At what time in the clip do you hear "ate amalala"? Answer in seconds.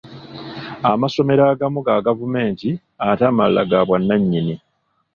3.09-3.61